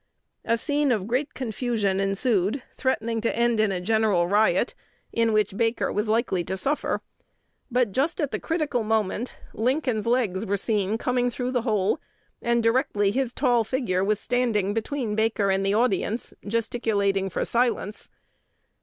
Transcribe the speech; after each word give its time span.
'"A 0.45 0.57
scene 0.57 0.91
of 0.91 1.05
great 1.05 1.35
confusion 1.35 1.99
ensued, 1.99 2.63
threatening 2.75 3.21
to 3.21 3.35
end 3.37 3.59
in 3.59 3.71
a 3.71 3.79
general 3.79 4.25
riot, 4.27 4.73
in 5.13 5.31
which 5.31 5.55
Baker 5.55 5.91
was 5.93 6.07
likely 6.07 6.43
to 6.45 6.57
suffer. 6.57 7.01
But 7.69 7.91
just 7.91 8.19
at 8.19 8.31
the 8.31 8.39
critical 8.39 8.81
moment 8.83 9.35
Lincoln's 9.53 10.07
legs 10.07 10.43
were 10.43 10.57
seen 10.57 10.97
coming 10.97 11.29
through 11.29 11.51
the 11.51 11.61
hole; 11.61 12.01
and 12.41 12.63
directly 12.63 13.11
his 13.11 13.31
tall 13.31 13.63
figure 13.63 14.03
was 14.03 14.19
standing 14.19 14.73
between 14.73 15.13
Baker 15.15 15.51
and 15.51 15.63
the 15.63 15.75
audience, 15.75 16.33
gesticulating 16.47 17.29
for 17.29 17.45
silence. 17.45 18.09